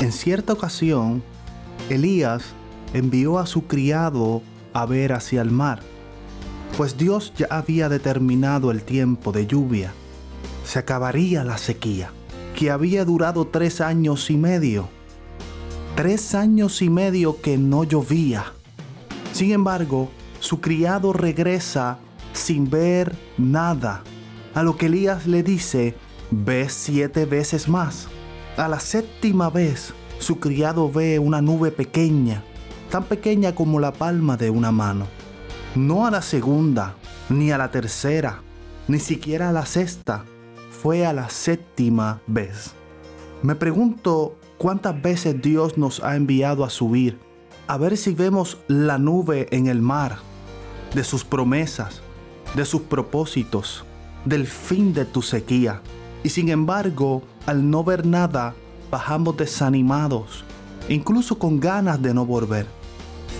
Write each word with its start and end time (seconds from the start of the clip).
En 0.00 0.12
cierta 0.12 0.52
ocasión, 0.52 1.22
Elías 1.88 2.42
envió 2.92 3.38
a 3.38 3.46
su 3.46 3.66
criado 3.66 4.42
a 4.74 4.84
ver 4.84 5.14
hacia 5.14 5.40
el 5.40 5.50
mar, 5.50 5.80
pues 6.76 6.98
Dios 6.98 7.32
ya 7.34 7.46
había 7.48 7.88
determinado 7.88 8.70
el 8.70 8.82
tiempo 8.82 9.32
de 9.32 9.46
lluvia. 9.46 9.94
Se 10.66 10.78
acabaría 10.78 11.44
la 11.44 11.56
sequía, 11.56 12.10
que 12.54 12.70
había 12.70 13.06
durado 13.06 13.46
tres 13.46 13.80
años 13.80 14.30
y 14.30 14.36
medio. 14.36 14.88
Tres 15.94 16.34
años 16.34 16.82
y 16.82 16.90
medio 16.90 17.40
que 17.40 17.56
no 17.56 17.82
llovía. 17.84 18.52
Sin 19.32 19.52
embargo, 19.52 20.10
su 20.40 20.60
criado 20.60 21.14
regresa 21.14 21.98
sin 22.34 22.68
ver 22.68 23.16
nada, 23.38 24.02
a 24.54 24.62
lo 24.62 24.76
que 24.76 24.86
Elías 24.86 25.26
le 25.26 25.42
dice, 25.42 25.94
ve 26.30 26.68
siete 26.68 27.24
veces 27.24 27.66
más. 27.66 28.08
A 28.56 28.68
la 28.68 28.80
séptima 28.80 29.50
vez, 29.50 29.92
su 30.18 30.40
criado 30.40 30.90
ve 30.90 31.18
una 31.18 31.42
nube 31.42 31.70
pequeña, 31.70 32.42
tan 32.90 33.04
pequeña 33.04 33.54
como 33.54 33.80
la 33.80 33.92
palma 33.92 34.38
de 34.38 34.48
una 34.48 34.72
mano. 34.72 35.06
No 35.74 36.06
a 36.06 36.10
la 36.10 36.22
segunda, 36.22 36.94
ni 37.28 37.52
a 37.52 37.58
la 37.58 37.70
tercera, 37.70 38.40
ni 38.88 38.98
siquiera 38.98 39.50
a 39.50 39.52
la 39.52 39.66
sexta, 39.66 40.24
fue 40.70 41.04
a 41.04 41.12
la 41.12 41.28
séptima 41.28 42.22
vez. 42.26 42.72
Me 43.42 43.56
pregunto 43.56 44.38
cuántas 44.56 45.02
veces 45.02 45.42
Dios 45.42 45.76
nos 45.76 46.02
ha 46.02 46.16
enviado 46.16 46.64
a 46.64 46.70
subir, 46.70 47.18
a 47.66 47.76
ver 47.76 47.98
si 47.98 48.14
vemos 48.14 48.56
la 48.68 48.96
nube 48.96 49.48
en 49.50 49.66
el 49.66 49.82
mar, 49.82 50.16
de 50.94 51.04
sus 51.04 51.24
promesas, 51.24 52.00
de 52.54 52.64
sus 52.64 52.80
propósitos, 52.80 53.84
del 54.24 54.46
fin 54.46 54.94
de 54.94 55.04
tu 55.04 55.20
sequía. 55.20 55.82
Y 56.26 56.28
sin 56.28 56.48
embargo, 56.48 57.22
al 57.46 57.70
no 57.70 57.84
ver 57.84 58.04
nada, 58.04 58.56
bajamos 58.90 59.36
desanimados, 59.36 60.44
incluso 60.88 61.38
con 61.38 61.60
ganas 61.60 62.02
de 62.02 62.12
no 62.14 62.26
volver. 62.26 62.66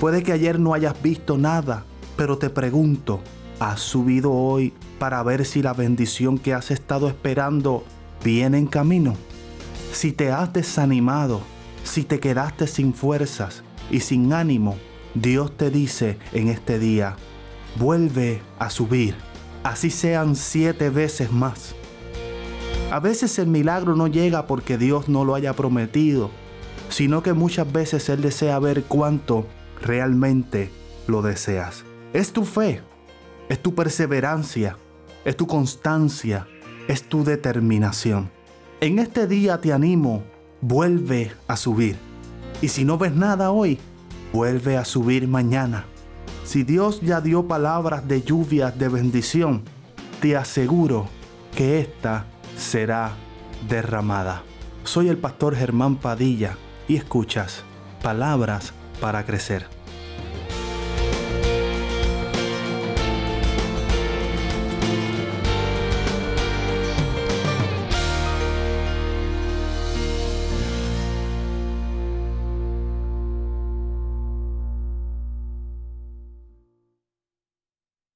Puede 0.00 0.22
que 0.22 0.32
ayer 0.32 0.60
no 0.60 0.74
hayas 0.74 1.00
visto 1.02 1.38
nada, 1.38 1.86
pero 2.14 2.36
te 2.36 2.50
pregunto, 2.50 3.22
¿has 3.58 3.80
subido 3.80 4.32
hoy 4.32 4.74
para 4.98 5.22
ver 5.22 5.46
si 5.46 5.62
la 5.62 5.72
bendición 5.72 6.36
que 6.36 6.52
has 6.52 6.70
estado 6.70 7.08
esperando 7.08 7.84
viene 8.22 8.58
en 8.58 8.66
camino? 8.66 9.14
Si 9.94 10.12
te 10.12 10.30
has 10.30 10.52
desanimado, 10.52 11.40
si 11.84 12.04
te 12.04 12.20
quedaste 12.20 12.66
sin 12.66 12.92
fuerzas 12.92 13.62
y 13.90 14.00
sin 14.00 14.30
ánimo, 14.34 14.76
Dios 15.14 15.56
te 15.56 15.70
dice 15.70 16.18
en 16.34 16.48
este 16.48 16.78
día, 16.78 17.16
vuelve 17.76 18.42
a 18.58 18.68
subir, 18.68 19.14
así 19.62 19.88
sean 19.88 20.36
siete 20.36 20.90
veces 20.90 21.32
más. 21.32 21.74
A 22.90 23.00
veces 23.00 23.38
el 23.38 23.48
milagro 23.48 23.96
no 23.96 24.06
llega 24.06 24.46
porque 24.46 24.78
Dios 24.78 25.08
no 25.08 25.24
lo 25.24 25.34
haya 25.34 25.54
prometido, 25.54 26.30
sino 26.90 27.22
que 27.22 27.32
muchas 27.32 27.70
veces 27.72 28.08
Él 28.08 28.22
desea 28.22 28.58
ver 28.58 28.84
cuánto 28.84 29.46
realmente 29.80 30.70
lo 31.06 31.22
deseas. 31.22 31.84
Es 32.12 32.32
tu 32.32 32.44
fe, 32.44 32.82
es 33.48 33.60
tu 33.60 33.74
perseverancia, 33.74 34.76
es 35.24 35.36
tu 35.36 35.46
constancia, 35.46 36.46
es 36.86 37.02
tu 37.02 37.24
determinación. 37.24 38.30
En 38.80 38.98
este 38.98 39.26
día 39.26 39.60
te 39.60 39.72
animo, 39.72 40.22
vuelve 40.60 41.32
a 41.48 41.56
subir. 41.56 41.96
Y 42.62 42.68
si 42.68 42.84
no 42.84 42.98
ves 42.98 43.14
nada 43.14 43.50
hoy, 43.50 43.78
vuelve 44.32 44.76
a 44.76 44.84
subir 44.84 45.26
mañana. 45.26 45.86
Si 46.44 46.62
Dios 46.62 47.00
ya 47.00 47.20
dio 47.20 47.48
palabras 47.48 48.06
de 48.06 48.22
lluvias 48.22 48.78
de 48.78 48.88
bendición, 48.88 49.62
te 50.20 50.36
aseguro 50.36 51.08
que 51.56 51.80
esta 51.80 52.26
será 52.64 53.12
derramada. 53.68 54.42
Soy 54.84 55.08
el 55.08 55.18
pastor 55.18 55.54
Germán 55.54 55.96
Padilla 55.96 56.56
y 56.88 56.96
escuchas 56.96 57.62
Palabras 58.02 58.72
para 59.00 59.24
Crecer. 59.24 59.66